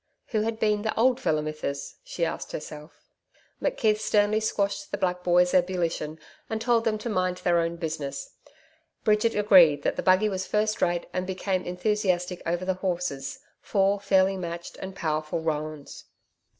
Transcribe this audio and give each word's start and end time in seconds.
Who 0.29 0.41
had 0.41 0.59
been 0.59 0.81
the 0.81 0.99
old 0.99 1.19
feller 1.19 1.43
Mithsis? 1.43 1.97
she 2.03 2.25
asked 2.25 2.53
herself. 2.53 3.05
McKeith 3.61 3.99
sternly 3.99 4.41
quashed 4.41 4.89
the 4.89 4.97
black 4.97 5.23
boys' 5.23 5.53
ebullition 5.53 6.17
and 6.49 6.59
told 6.59 6.85
them 6.85 6.97
to 6.97 7.07
mind 7.07 7.37
their 7.37 7.59
own 7.59 7.75
business. 7.75 8.31
Bridget 9.03 9.35
agreed 9.35 9.83
that 9.83 9.97
the 9.97 10.01
buggy 10.01 10.27
was 10.27 10.47
first 10.47 10.81
rate 10.81 11.05
and 11.13 11.27
became 11.27 11.61
enthusiastic 11.65 12.41
over 12.47 12.65
the 12.65 12.73
horses, 12.81 13.41
four 13.61 13.99
fairly 13.99 14.37
matched 14.37 14.75
and 14.77 14.95
powerful 14.95 15.39
roans. 15.41 16.05